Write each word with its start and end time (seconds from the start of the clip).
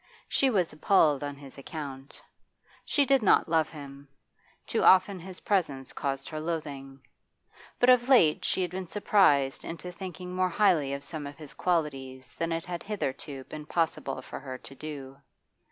She 0.27 0.49
was 0.49 0.73
appalled 0.73 1.23
on 1.23 1.35
his 1.35 1.59
account. 1.59 2.19
She 2.85 3.05
did 3.05 3.21
not 3.21 3.47
love 3.47 3.69
him; 3.69 4.07
too 4.65 4.81
often 4.83 5.19
his 5.19 5.41
presence 5.41 5.93
caused 5.93 6.27
her 6.29 6.39
loathing. 6.39 7.01
But 7.79 7.91
of 7.91 8.09
late 8.09 8.43
she 8.43 8.63
had 8.63 8.71
been 8.71 8.87
surprised 8.87 9.63
into 9.63 9.91
thinking 9.91 10.33
more 10.35 10.49
highly 10.49 10.91
of 10.95 11.03
some 11.03 11.27
of 11.27 11.37
his 11.37 11.53
qualities 11.53 12.33
than 12.39 12.51
it 12.51 12.65
had 12.65 12.81
hitherto 12.81 13.43
been 13.43 13.67
possible 13.67 14.23
for 14.23 14.39
her 14.39 14.57
to 14.57 14.73
do. 14.73 15.17